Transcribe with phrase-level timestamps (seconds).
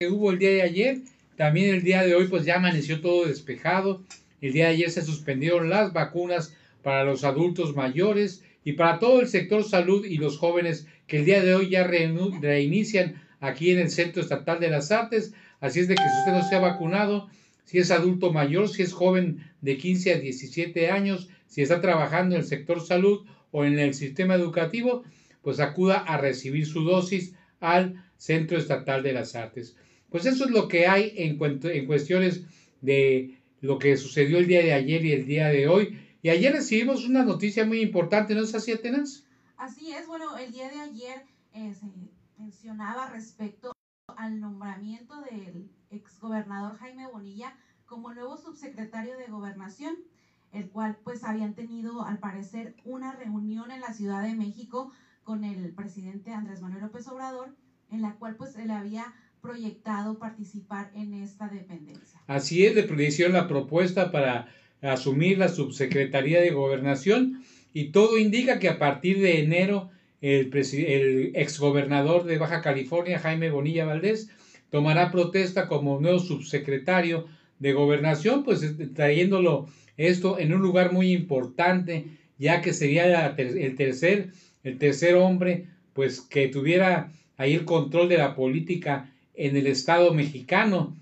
[0.00, 1.00] que hubo el día de ayer.
[1.34, 4.04] También el día de hoy pues ya amaneció todo despejado.
[4.40, 9.20] El día de ayer se suspendieron las vacunas para los adultos mayores y para todo
[9.20, 13.80] el sector salud y los jóvenes que el día de hoy ya reinician aquí en
[13.80, 15.32] el Centro Estatal de las Artes.
[15.58, 17.28] Así es de que si usted no se ha vacunado,
[17.64, 22.36] si es adulto mayor, si es joven de 15 a 17 años, si está trabajando
[22.36, 25.02] en el sector salud o en el sistema educativo,
[25.42, 29.74] pues acuda a recibir su dosis al Centro Estatal de las Artes.
[30.10, 32.42] Pues eso es lo que hay en, en cuestiones
[32.80, 35.98] de lo que sucedió el día de ayer y el día de hoy.
[36.22, 39.24] Y ayer recibimos una noticia muy importante, ¿no es así, Atenas?
[39.56, 41.86] Así es, bueno, el día de ayer eh, se
[42.38, 43.72] mencionaba respecto
[44.16, 49.96] al nombramiento del exgobernador Jaime Bonilla como nuevo subsecretario de Gobernación,
[50.52, 54.92] el cual pues habían tenido al parecer una reunión en la Ciudad de México
[55.24, 57.54] con el presidente Andrés Manuel López Obrador,
[57.90, 62.20] en la cual pues le había proyectado participar en esta dependencia.
[62.26, 64.48] Así es, le hicieron la propuesta para
[64.82, 69.90] asumir la subsecretaría de gobernación y todo indica que a partir de enero
[70.20, 74.30] el, el exgobernador de Baja California, Jaime Bonilla Valdés,
[74.70, 77.26] tomará protesta como nuevo subsecretario
[77.58, 82.06] de gobernación, pues trayéndolo esto en un lugar muy importante,
[82.38, 84.32] ya que sería el tercer,
[84.62, 90.12] el tercer hombre, pues que tuviera ahí el control de la política en el Estado
[90.12, 90.96] mexicano.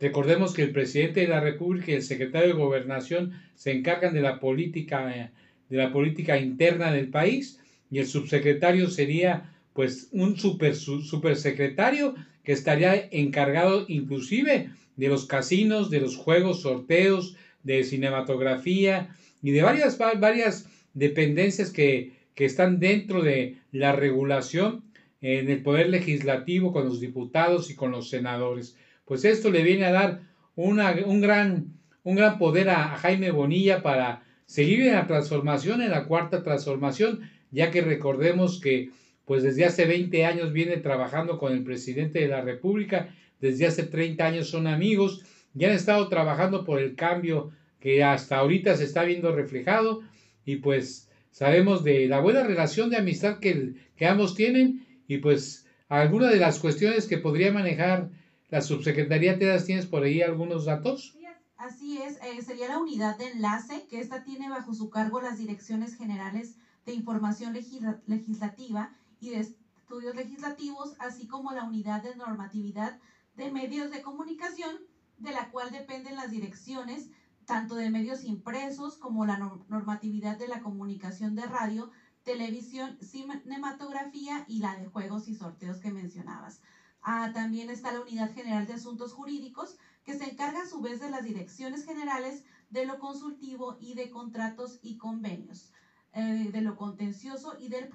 [0.00, 4.22] Recordemos que el presidente de la República y el secretario de Gobernación se encargan de
[4.22, 5.30] la política,
[5.68, 12.52] de la política interna del país y el subsecretario sería pues un super, supersecretario que
[12.52, 19.98] estaría encargado inclusive de los casinos, de los juegos, sorteos, de cinematografía y de varias,
[19.98, 24.83] varias dependencias que, que están dentro de la regulación
[25.26, 28.76] en el poder legislativo con los diputados y con los senadores.
[29.06, 30.20] Pues esto le viene a dar
[30.54, 30.76] un,
[31.22, 31.72] gran,
[32.02, 37.22] un gran poder a, Jaime Bonilla para seguir en la transformación, en la cuarta transformación,
[37.50, 38.90] ya que recordemos que
[39.24, 43.08] pues desde hace 20 años viene trabajando con el presidente de la República,
[43.40, 47.50] desde hace 30 años son amigos, ya han estado trabajando por el cambio
[47.80, 50.02] que hasta ahorita se está viendo reflejado
[50.44, 55.66] y pues sabemos de la buena relación de amistad que, que ambos tienen y pues
[55.88, 58.10] alguna de las cuestiones que podría manejar
[58.50, 61.16] la subsecretaría, ¿te das, tienes por ahí algunos datos?
[61.56, 65.38] Así es, eh, sería la unidad de enlace, que esta tiene bajo su cargo las
[65.38, 72.98] direcciones generales de información legislativa y de estudios legislativos, así como la unidad de normatividad
[73.36, 74.76] de medios de comunicación,
[75.18, 77.08] de la cual dependen las direcciones
[77.46, 79.38] tanto de medios impresos como la
[79.68, 81.90] normatividad de la comunicación de radio,
[82.24, 86.60] televisión, cinematografía y la de juegos y sorteos que mencionabas.
[87.02, 91.00] Ah, también está la Unidad General de Asuntos Jurídicos, que se encarga a su vez
[91.00, 95.70] de las direcciones generales de lo consultivo y de contratos y convenios,
[96.14, 97.90] eh, de lo contencioso y de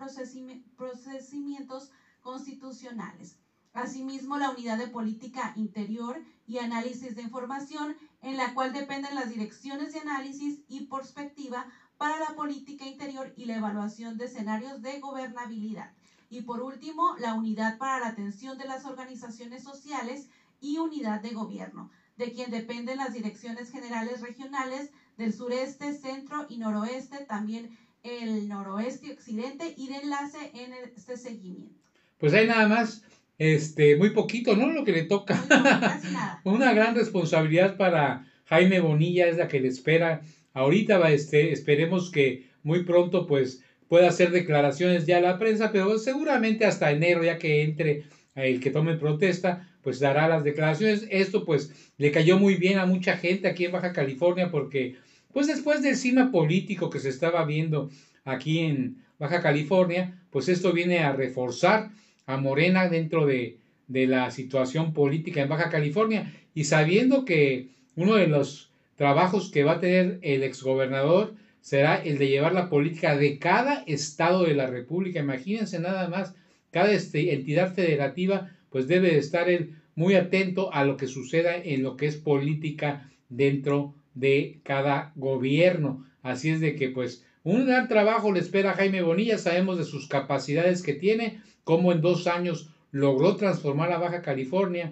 [0.78, 1.92] procedimientos
[2.22, 3.38] constitucionales.
[3.74, 9.30] Asimismo, la Unidad de Política Interior y Análisis de Información, en la cual dependen las
[9.30, 11.66] direcciones de análisis y perspectiva
[12.00, 15.92] para la política interior y la evaluación de escenarios de gobernabilidad.
[16.30, 20.28] Y por último, la unidad para la atención de las organizaciones sociales
[20.62, 26.58] y unidad de gobierno, de quien dependen las direcciones generales regionales del sureste, centro y
[26.58, 31.76] noroeste, también el noroeste y occidente y de enlace en este seguimiento.
[32.18, 33.04] Pues hay nada más,
[33.38, 34.70] este, muy poquito, ¿no?
[34.70, 35.38] Lo que le toca.
[36.46, 40.22] Una gran responsabilidad para Jaime Bonilla es la que le espera
[40.60, 45.98] Ahorita este, esperemos que muy pronto pues pueda hacer declaraciones ya a la prensa, pero
[45.98, 48.04] seguramente hasta enero, ya que entre
[48.36, 51.08] el que tome protesta, pues dará las declaraciones.
[51.10, 54.98] Esto pues le cayó muy bien a mucha gente aquí en Baja California porque
[55.32, 57.90] pues después del cima político que se estaba viendo
[58.26, 61.92] aquí en Baja California, pues esto viene a reforzar
[62.26, 68.16] a Morena dentro de, de la situación política en Baja California y sabiendo que uno
[68.16, 68.69] de los
[69.00, 73.84] trabajos que va a tener el exgobernador será el de llevar la política de cada
[73.88, 75.22] estado de la República.
[75.22, 76.36] Imagínense nada más,
[76.70, 79.48] cada este, entidad federativa pues debe estar
[79.96, 86.06] muy atento a lo que suceda en lo que es política dentro de cada gobierno.
[86.22, 89.86] Así es de que pues un gran trabajo le espera a Jaime Bonilla, sabemos de
[89.86, 94.92] sus capacidades que tiene, cómo en dos años logró transformar a Baja California.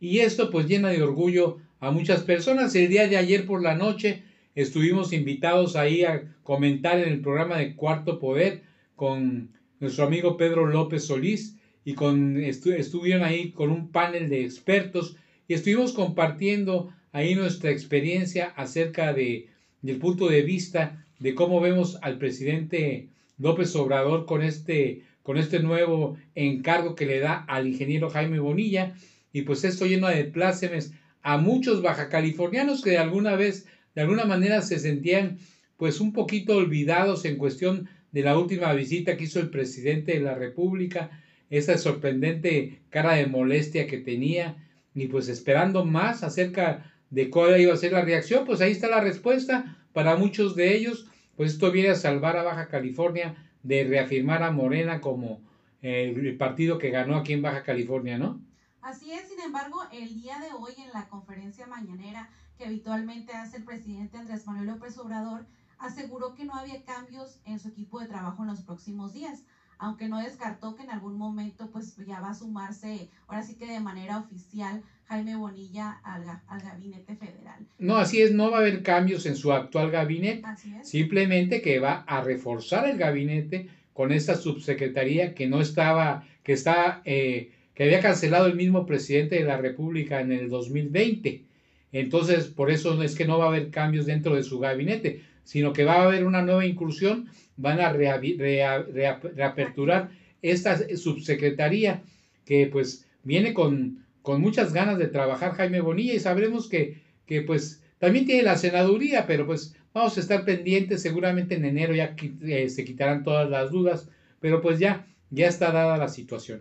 [0.00, 2.74] Y esto pues llena de orgullo a muchas personas.
[2.74, 4.22] El día de ayer por la noche
[4.54, 8.62] estuvimos invitados ahí a comentar en el programa de Cuarto Poder
[8.96, 15.16] con nuestro amigo Pedro López Solís y con, estuvieron ahí con un panel de expertos
[15.46, 19.48] y estuvimos compartiendo ahí nuestra experiencia acerca de,
[19.82, 23.08] del punto de vista de cómo vemos al presidente
[23.38, 28.94] López Obrador con este, con este nuevo encargo que le da al ingeniero Jaime Bonilla.
[29.32, 30.92] Y pues esto lleno de plácemes
[31.22, 35.38] a muchos bajacalifornianos que de alguna vez, de alguna manera se sentían
[35.76, 40.20] pues un poquito olvidados en cuestión de la última visita que hizo el presidente de
[40.20, 41.10] la República,
[41.50, 44.56] esa sorprendente cara de molestia que tenía,
[44.94, 48.88] y pues esperando más acerca de cuál iba a ser la reacción, pues ahí está
[48.88, 51.06] la respuesta para muchos de ellos,
[51.36, 55.40] pues esto viene a salvar a Baja California de reafirmar a Morena como
[55.80, 58.40] el partido que ganó aquí en Baja California, ¿no?
[58.88, 63.58] Así es, sin embargo, el día de hoy en la conferencia mañanera que habitualmente hace
[63.58, 65.44] el presidente Andrés Manuel López Obrador,
[65.78, 69.42] aseguró que no había cambios en su equipo de trabajo en los próximos días,
[69.76, 73.66] aunque no descartó que en algún momento pues ya va a sumarse, ahora sí que
[73.66, 76.24] de manera oficial, Jaime Bonilla al,
[76.62, 77.66] gabinete federal.
[77.78, 80.42] No, así es, no va a haber cambios en su actual gabinete,
[80.82, 87.02] simplemente que va a reforzar el gabinete con esta subsecretaría que no estaba, que está,
[87.04, 91.44] eh, que había cancelado el mismo presidente de la República en el 2020.
[91.92, 95.72] Entonces, por eso es que no va a haber cambios dentro de su gabinete sino
[95.72, 100.10] que va a haber una nueva inclusión, van a reaperturar
[100.42, 102.02] esta subsecretaría
[102.44, 107.40] que pues viene con, con, muchas ganas de trabajar Jaime Bonilla y sabremos que, que
[107.40, 112.14] pues también tiene la senaduría, pero pues vamos a estar pendientes, seguramente en enero ya
[112.42, 114.10] eh, se quitarán todas las dudas,
[114.40, 116.60] pero pues ya, ya está dada la situación.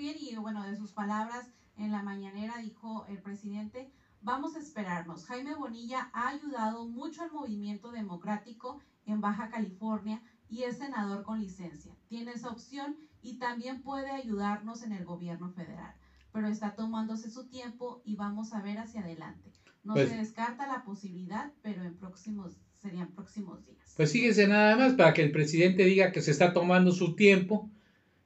[0.00, 3.92] Bien, y bueno, de sus palabras en la mañanera dijo el presidente,
[4.22, 5.24] Vamos a esperarnos.
[5.24, 10.20] Jaime Bonilla ha ayudado mucho al movimiento democrático en Baja California
[10.50, 11.96] y es senador con licencia.
[12.08, 15.94] Tiene esa opción y también puede ayudarnos en el gobierno federal.
[16.32, 19.52] Pero está tomándose su tiempo y vamos a ver hacia adelante.
[19.84, 23.94] No pues se descarta la posibilidad, pero en próximos serían próximos días.
[23.96, 27.70] Pues fíjense nada más para que el presidente diga que se está tomando su tiempo,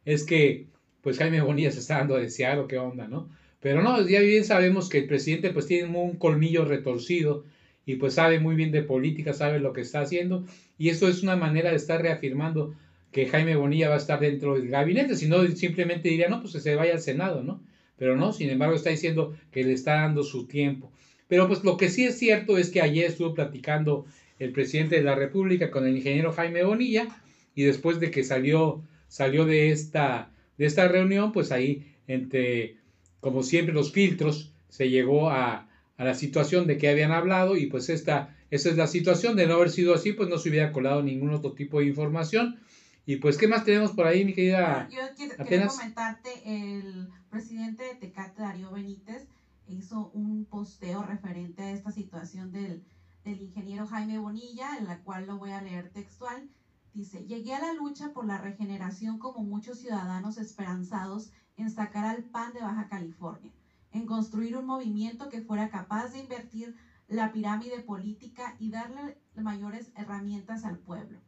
[0.04, 0.73] es que
[1.04, 3.28] pues Jaime Bonilla se está dando a desear o qué onda, ¿no?
[3.60, 7.44] Pero no, ya bien sabemos que el presidente pues tiene un colmillo retorcido
[7.86, 10.44] y pues sabe muy bien de política, sabe lo que está haciendo
[10.78, 12.74] y esto es una manera de estar reafirmando
[13.12, 16.54] que Jaime Bonilla va a estar dentro del gabinete, si no simplemente diría, no, pues
[16.54, 17.60] que se vaya al Senado, ¿no?
[17.96, 20.90] Pero no, sin embargo está diciendo que le está dando su tiempo.
[21.28, 24.06] Pero pues lo que sí es cierto es que ayer estuvo platicando
[24.38, 27.08] el presidente de la República con el ingeniero Jaime Bonilla
[27.54, 32.76] y después de que salió, salió de, esta, de esta reunión, pues ahí entre
[33.20, 35.66] como siempre los filtros, se llegó a,
[35.96, 39.46] a, la situación de que habían hablado y pues esta, esa es la situación, de
[39.46, 42.60] no haber sido así, pues no se hubiera colado ningún otro tipo de información.
[43.06, 44.88] Y pues, ¿qué más tenemos por ahí, mi querida?
[44.90, 49.26] Yo quiero, comentarte, el presidente de Tecate, Darío Benítez,
[49.68, 52.82] hizo un posteo referente a esta situación del,
[53.24, 56.48] del ingeniero Jaime Bonilla, en la cual lo voy a leer textual.
[56.94, 62.22] Dice, llegué a la lucha por la regeneración como muchos ciudadanos esperanzados en sacar al
[62.22, 63.52] PAN de Baja California,
[63.90, 66.76] en construir un movimiento que fuera capaz de invertir
[67.08, 71.18] la pirámide política y darle mayores herramientas al pueblo.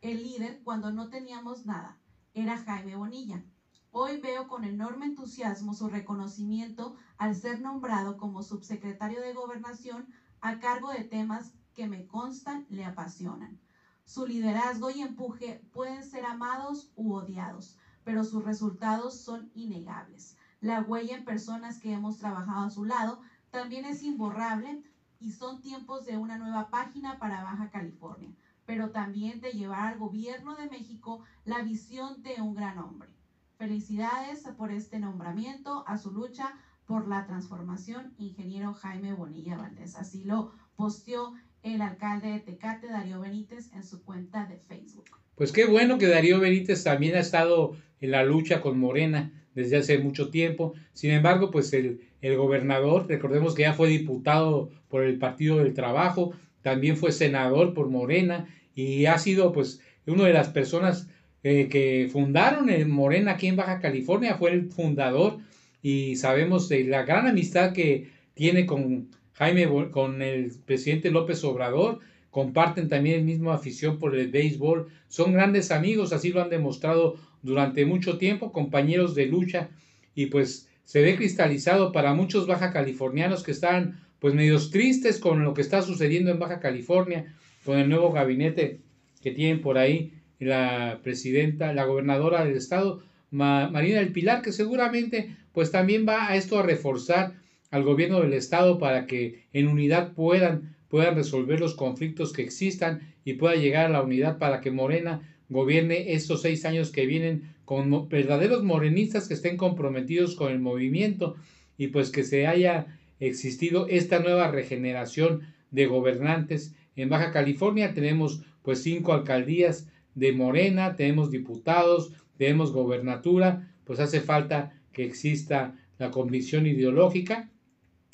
[0.00, 1.98] El líder, cuando no teníamos nada,
[2.32, 3.44] era Jaime Bonilla.
[3.90, 10.58] Hoy veo con enorme entusiasmo su reconocimiento al ser nombrado como subsecretario de gobernación a
[10.58, 13.61] cargo de temas que me constan le apasionan.
[14.04, 20.36] Su liderazgo y empuje pueden ser amados u odiados, pero sus resultados son innegables.
[20.60, 24.82] La huella en personas que hemos trabajado a su lado también es imborrable
[25.20, 28.34] y son tiempos de una nueva página para Baja California,
[28.66, 33.08] pero también de llevar al gobierno de México la visión de un gran hombre.
[33.56, 36.52] Felicidades por este nombramiento, a su lucha
[36.86, 39.94] por la transformación, ingeniero Jaime Bonilla Valdés.
[39.96, 45.04] Así lo posteó el alcalde de Tecate, Darío Benítez, en su cuenta de Facebook.
[45.34, 49.76] Pues qué bueno que Darío Benítez también ha estado en la lucha con Morena desde
[49.76, 50.74] hace mucho tiempo.
[50.92, 55.74] Sin embargo, pues el, el gobernador, recordemos que ya fue diputado por el Partido del
[55.74, 61.08] Trabajo, también fue senador por Morena y ha sido pues una de las personas
[61.42, 65.38] eh, que fundaron Morena aquí en Baja California, fue el fundador
[65.82, 69.08] y sabemos de la gran amistad que tiene con
[69.42, 71.98] Jaime, con el presidente López Obrador,
[72.30, 77.16] comparten también el mismo afición por el béisbol, son grandes amigos, así lo han demostrado
[77.42, 79.68] durante mucho tiempo, compañeros de lucha,
[80.14, 85.42] y pues se ve cristalizado para muchos baja californianos que están pues medios tristes con
[85.42, 87.34] lo que está sucediendo en Baja California,
[87.64, 88.78] con el nuevo gabinete
[89.22, 95.34] que tienen por ahí la presidenta, la gobernadora del estado, Marina del Pilar, que seguramente
[95.52, 97.41] pues también va a esto a reforzar
[97.72, 103.14] al gobierno del estado para que en unidad puedan, puedan resolver los conflictos que existan
[103.24, 107.54] y pueda llegar a la unidad para que Morena gobierne estos seis años que vienen
[107.64, 111.34] con verdaderos morenistas que estén comprometidos con el movimiento
[111.78, 116.74] y pues que se haya existido esta nueva regeneración de gobernantes.
[116.94, 124.20] En Baja California tenemos pues cinco alcaldías de Morena, tenemos diputados, tenemos gobernatura, pues hace
[124.20, 127.48] falta que exista la convicción ideológica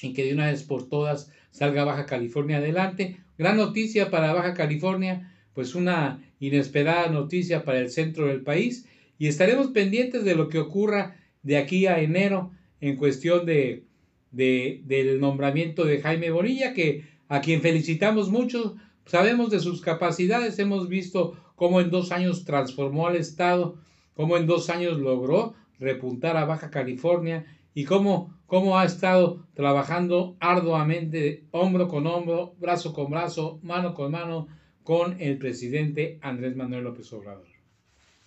[0.03, 3.19] y que de una vez por todas salga Baja California adelante.
[3.37, 8.87] Gran noticia para Baja California, pues una inesperada noticia para el centro del país
[9.19, 13.85] y estaremos pendientes de lo que ocurra de aquí a enero en cuestión de,
[14.31, 18.77] de del nombramiento de Jaime Bonilla, que a quien felicitamos mucho,
[19.07, 23.77] sabemos de sus capacidades, hemos visto cómo en dos años transformó al Estado,
[24.15, 30.37] cómo en dos años logró repuntar a Baja California y cómo, cómo ha estado trabajando
[30.41, 34.49] arduamente, hombro con hombro, brazo con brazo, mano con mano,
[34.83, 37.47] con el presidente Andrés Manuel López Obrador.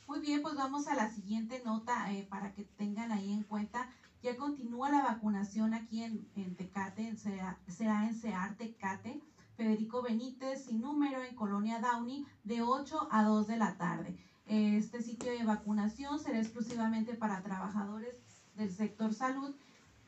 [0.08, 3.90] Muy bien, pues vamos a la siguiente nota eh, para que tengan ahí en cuenta.
[4.22, 9.20] Ya continúa la vacunación aquí en, en Tecate, será, será en CEAR Tecate.
[9.58, 14.16] Federico Benítez, sin número, en Colonia Downey, de 8 a 2 de la tarde.
[14.46, 18.22] Este sitio de vacunación será exclusivamente para trabajadores
[18.56, 19.56] del sector salud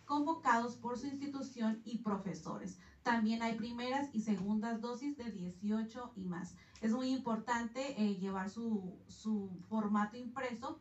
[0.06, 2.78] convocados por su institución y profesores.
[3.04, 6.56] También hay primeras y segundas dosis de 18 y más.
[6.82, 10.80] Es muy importante eh, llevar su, su, formato impreso.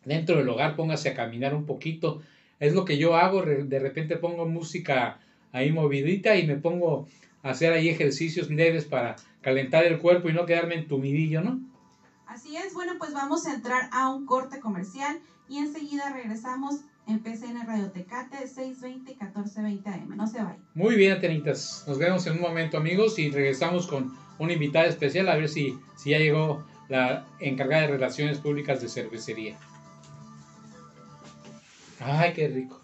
[0.05, 2.21] dentro del hogar, póngase a caminar un poquito.
[2.59, 5.19] Es lo que yo hago, de repente pongo música
[5.51, 7.07] ahí movidita y me pongo
[7.41, 11.59] a hacer ahí ejercicios leves para calentar el cuerpo y no quedarme entumidillo, ¿no?
[12.27, 15.17] Así es, bueno, pues vamos a entrar a un corte comercial
[15.49, 20.17] y enseguida regresamos en PCN Radio Tecate 620-1420 AM.
[20.17, 20.63] No se vayan.
[20.73, 21.85] Muy bien, Atenitas.
[21.87, 25.77] Nos vemos en un momento, amigos, y regresamos con una invitada especial a ver si,
[25.95, 29.57] si ya llegó la encargada de Relaciones Públicas de Cervecería.
[31.99, 32.81] Ay, qué rico.